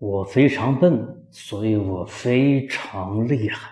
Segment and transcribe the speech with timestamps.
[0.00, 0.96] 我非常笨，
[1.32, 3.68] 所以我非常厉害。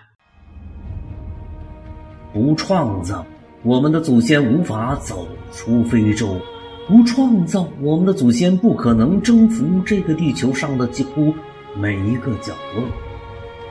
[2.33, 3.25] 不创造，
[3.63, 6.37] 我们的祖先无法走出非洲；
[6.85, 11.33] 不创造，我们的祖先不可能征服这个地球上的几乎
[11.77, 12.83] 每一个角落；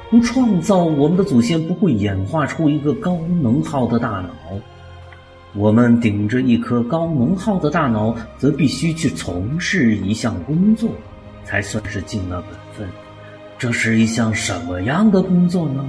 [0.09, 4.31] 不创造，我们的祖先不会演化出一个高能耗的大脑。
[5.55, 10.89] 我们顶着一颗高能耗的大脑，则必须去从事一项工作。
[11.47, 12.91] 才算是尽了本分。
[13.57, 15.89] 这是一项什么样的工作呢？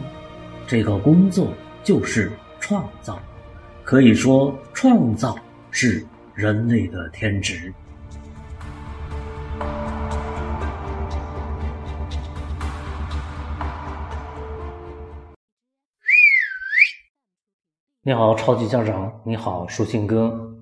[0.68, 1.52] 这个工作
[1.84, 3.20] 就是创造。
[3.84, 5.36] 可以说，创造
[5.72, 7.74] 是人类的天职。
[18.04, 19.12] 你好，超级家长。
[19.26, 20.54] 你好，舒心哥。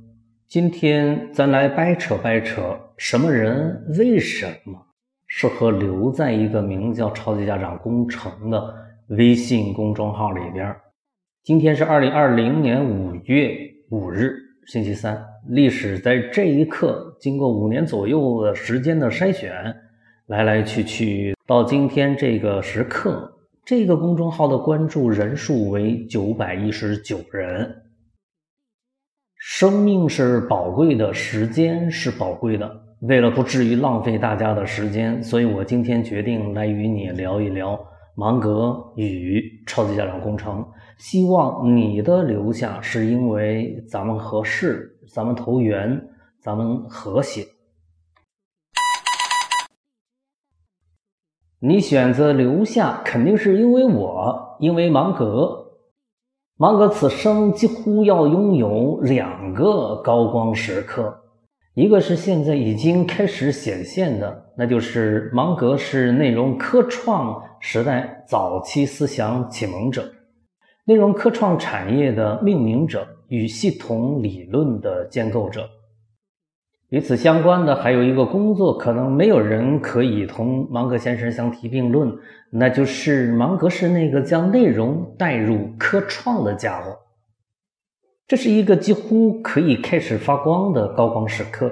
[0.48, 4.85] 今天咱来掰扯掰扯，什么人为什么
[5.38, 8.74] 适合留在一个名叫“超级家长工程”的
[9.08, 10.74] 微信公众号里边？
[11.44, 13.54] 今天是二零二零年五月
[13.90, 14.34] 五日，
[14.68, 15.22] 星期三。
[15.50, 19.76] 历史在这一刻，经过五年左右的时间的筛选，
[20.27, 23.30] 来来去去，到今天这个时刻，
[23.66, 27.76] 这个公众号的关注人数为九百一十九人。
[29.38, 32.85] 生命是宝贵的，时间是宝贵的。
[33.01, 37.79] 为了不至于浪费大家的时间，所以我今天决定来与你聊一聊
[38.15, 40.65] 芒格与超级家长工程。
[40.98, 46.07] 希望你的留下是因为咱们合适，咱们投缘，
[46.41, 47.46] 咱们和谐。
[51.59, 55.63] 你选择留下，肯定是因为我，因为芒格。
[56.57, 61.24] 芒格此生几乎要拥有两个高光时刻，
[61.76, 70.09] 一个是现在已经开始显现的，那就是芒格是内容科创时代早期思想启蒙者，
[70.85, 75.69] 内容科创产业的命名者与系统理论的建构者。
[76.91, 82.09] 与此相关的还有一个工作，可能没有人可以同芒格先生相提并论，
[82.52, 86.97] 那就是芒格是那个将内容带入科创的家伙。
[88.28, 91.72] 这是一个几乎可以开始发光的高光时刻。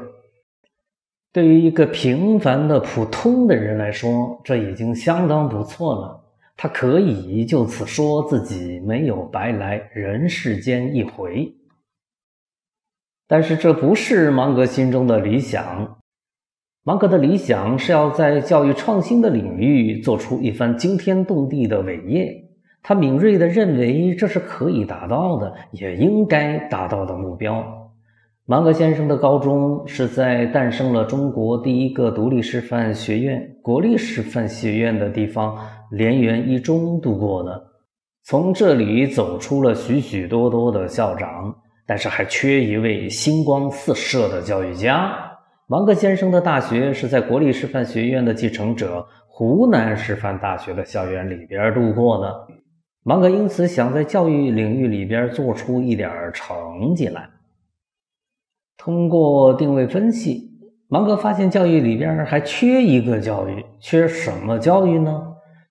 [1.31, 6.23] 对于一个平凡的普通的人来说，这已经相当不错了。
[6.55, 11.51] 他可以就此说自己没有白来人世间一回。
[13.27, 15.99] 但是这不是芒格心中的理想。
[16.83, 22.42] 芒格的理想是要在教育创新的领域做出一番惊天动地的伟业。
[22.83, 27.65] 他敏锐地认为这是可以达到的，也应该达到的目标。
[28.45, 35.57] 芒格先生的高中是在诞生了中国第一个独立师范学院——国立师范学院的地方
[35.93, 37.63] 涟源一中度过的，
[38.23, 41.55] 从这里走出了许许多多的校长。
[41.85, 45.13] 但是还缺一位星光四射的教育家。
[45.67, 52.47] 芒格先生的大学是在国立师范学院的继承者湖南师范大学的校园里边度过的。
[53.05, 57.29] 芒格因此想在教育领域里边做出一点成绩来。
[58.77, 60.49] 通过定位分析，
[60.87, 65.21] 芒格发现教育里边还缺一个教育，缺什么教育呢？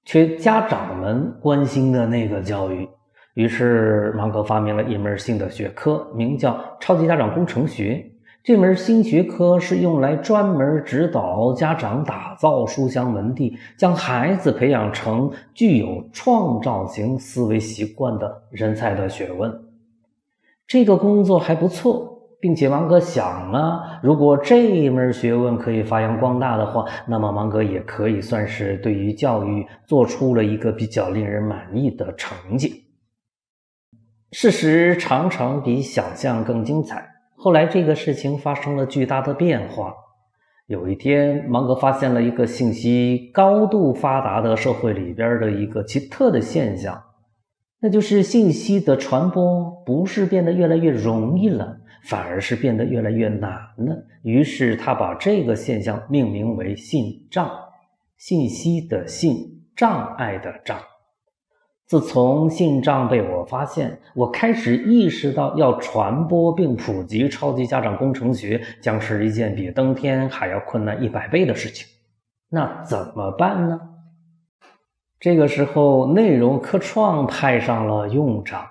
[0.04, 2.87] 缺家长们关心的那个教育。
[3.34, 8.04] 于是，芒格发明了一门新的学科，名叫“超级家长工程学”。
[8.44, 19.62] 这门新学科是用来专门指导家长打造书香门第，将孩子培养成具有创造型思维习惯的人才的学问。
[20.66, 32.86] 这个工作还不错，并且芒格想啊，如果这一门学问可以发扬光大的话，那么芒格也可以算是对于教育做出了一个比较令人满意的成绩。
[34.32, 37.12] 事实常常比想象更精彩。
[37.42, 39.92] 后来，这个事情发生了巨大的变化。
[40.69, 47.03] 有一天，芒格发现了一个信息高度发达的社会里边的一个奇特的现象，
[47.80, 54.06] 那就是信息的传播不是变得越来越容易了，反而是变得越来越难了。
[54.22, 57.50] 于是，他把这个现象命名为“信障”，
[58.18, 59.34] 信息的“信”，
[59.74, 60.78] 障碍的“障”。
[61.87, 71.87] 自从信账被我发现，我开始意识到要传播并普及超级家长工程学将是一件比登天还要困难一百倍的事情。
[72.49, 73.81] 那怎么办呢？
[75.21, 78.67] 这个时候，内容科创派上了用场。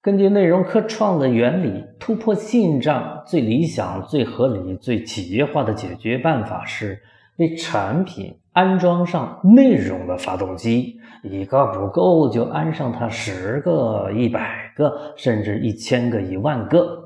[0.00, 7.02] 根据内容科创的原理，突破信账最理想、最合理、最企业化的解决办法是
[7.40, 16.98] 为产品安装上内容的发动机，一个不够就安上它十个、一百个，甚至一千个、一万个。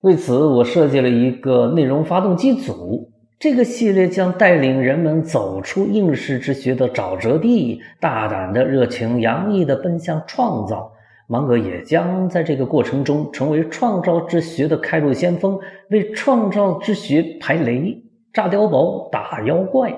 [0.00, 3.12] 为此，我设计了一个内容发动机组。
[3.38, 10.90] 这个系列将带领人们走出应试之学的沼泽地，大胆的、热情洋溢的奔向创造。
[11.28, 15.58] 芒格也将在这个过程中成为创造之学的开路先锋，
[15.90, 18.03] 为创造之学排雷、
[18.34, 19.94] 炸碉堡、打妖怪。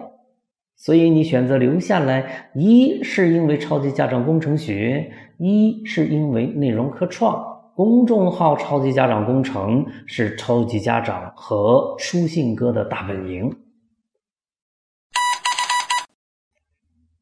[0.76, 7.42] 所以你选择留下来，一是因为超级家长工程学，一是因为内容科创。
[7.74, 13.50] 公众号“超级家长工程”是超级家长和书信哥的大本营。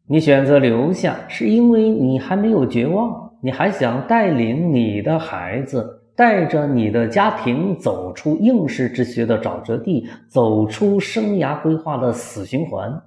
[0.07, 13.03] 你选择留下，是因为你还没有绝望，你还想带领你的孩子，带着你的家庭走出应试之学的沼泽地，走出生涯规划的死循环。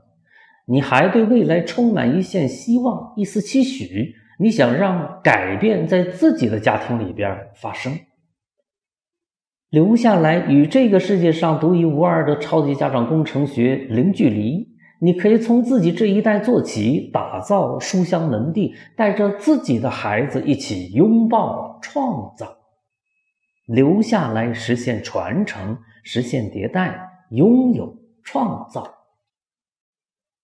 [0.66, 4.14] 你还对未来充满一线希望，一丝期许。
[4.40, 7.92] 你想让改变在自己的家庭里边发生，
[9.72, 14.68] 留下来与这个世界上独一无二的超级家长工程学零距离。
[15.00, 22.57] 你可以从自己这一代做起，打造书香门第，带着自己的孩子一起拥抱创造，
[23.68, 28.96] 留下来实现传承，实现迭代，拥有创造。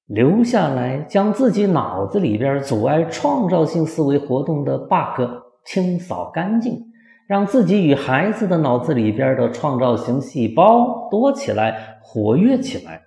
[0.05, 5.21] 留下来，将自己脑子里边阻碍创造性思维活动的 bug
[5.65, 6.77] 清扫干净，
[7.25, 13.02] 让自己与孩子的脑子里边的创造型细胞多起来、活跃起来。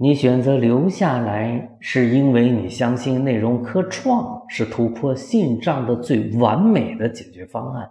[0.00, 7.90] 你选择留下来，是因为你相信内容科创是突破信障的最完美的解决方案。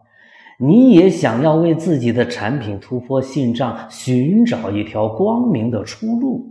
[0.57, 6.49] 你也想要为自己的产品突破信障，寻找一条光明的出路。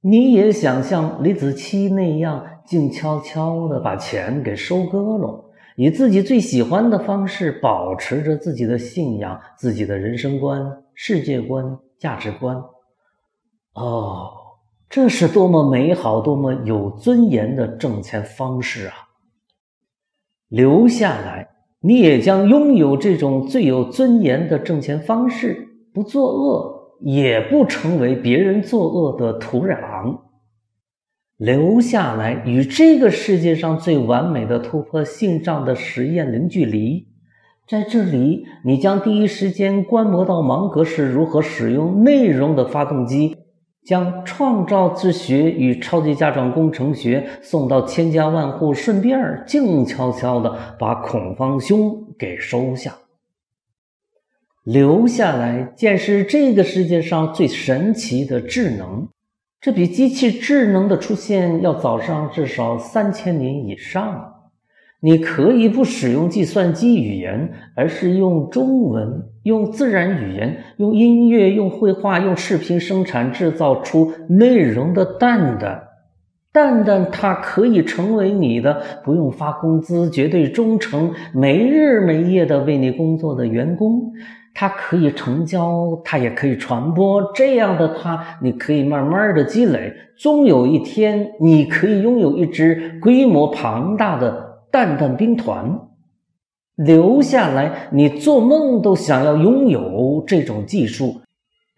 [0.00, 5.44] 你也想像李子柒那样，静悄悄的把钱给收割了，
[5.76, 10.60] 以自己最喜欢的方式，保持着自己的信仰、自己的人生观、
[10.92, 12.60] 世界观、价值观。
[13.74, 14.32] 哦，
[14.88, 18.94] 这是多么美好、多么有尊严的挣钱方式啊！
[20.48, 21.48] 留下来。
[21.82, 30.18] 你也将拥有这种最有尊严的挣钱方式，不作恶，也不成为别人作恶的土壤。
[31.38, 37.08] 留下来与这个世界上最完美的突破性障的实验零距离，
[37.66, 43.38] 在这里，你将第一时间观摩到芒格是如何使用内容的发动机。
[43.84, 52.94] 将创造之学与超级家长工程学送到千家万户，顺便静悄悄地把孔方兄给收下，
[54.64, 59.08] 留下来见识这个世界上最神奇的智能。
[59.60, 64.34] 这比机器智能的出现要早上至少三千年以上。
[65.02, 75.82] 你可以不使用计算机语言，而是用中文、用自然语言、用音乐、用绘画、用视频生产制造出内容的蛋蛋。
[76.52, 84.12] 蛋蛋它可以成为你的不用发工资、绝对忠诚、没日没夜的为你工作的员工。
[84.52, 87.30] 它可以成交，它也可以传播。
[87.34, 94.48] 这样的它，你可以慢慢的积累，终有一天，你可以拥有一支规模庞大的。
[94.72, 95.80] 蛋蛋兵团
[96.84, 101.20] 留下来，你做梦都想要拥有这种技术。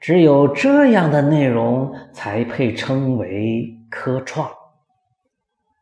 [0.00, 4.48] 只有这样的内容才配称为科创。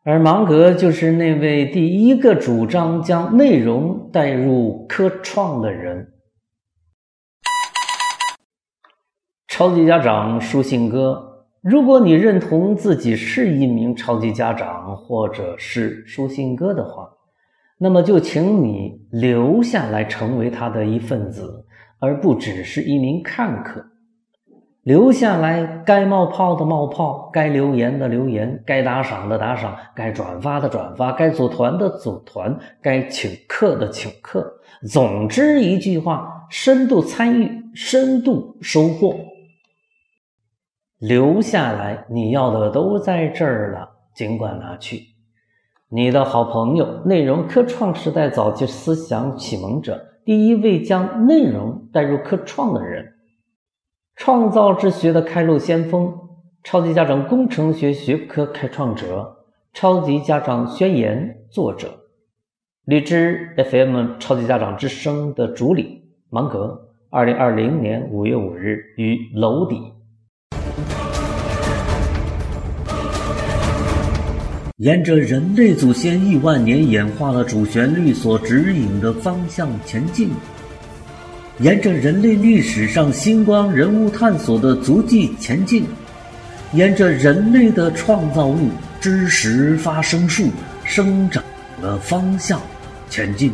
[0.03, 6.13] 而芒格就是那位第一个主张将内容带入科创的人。
[9.47, 17.07] 超级家长书信哥，如果你认同自己是一名超级家长，或者是书信哥的话。
[17.83, 21.65] 那么就请你留下来成为他的一份子，
[21.97, 23.83] 而不只是一名看客。
[24.83, 34.59] 留下来，该冒泡的冒泡，该留言的留言，该打赏的打赏，该转发的转发，该组团的组团，该请客的请客。
[34.87, 39.15] 总之一句话，深度参与，深度收获。
[40.99, 45.10] 留下来，你要的都在这儿了，尽管拿去。
[45.93, 53.15] 你的好朋友，内容科创时代早期思想启蒙者，第一位将内容带入科创的人，
[54.15, 56.17] 创造之学的开路先锋，
[56.63, 59.35] 超级家长工程学学科开创者，
[59.73, 61.89] 超级家长宣言作者，
[62.85, 69.91] 荔枝 FM 超级家长之声的主理芒格，二零二零年五月五日于楼底。
[74.81, 80.31] 沿着人类祖先亿万年演化的主旋律所指引的方向前进，
[81.59, 85.85] 沿着人类历史上星光人物探索的足迹前进，
[86.73, 90.49] 沿着人类的创造物知识发生树
[90.83, 91.43] 生长
[91.79, 92.59] 的方向
[93.07, 93.53] 前进。